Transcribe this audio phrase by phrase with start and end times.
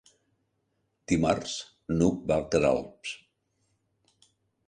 [1.11, 1.51] Dimarts
[1.99, 3.13] n'Hug va a Queralbs.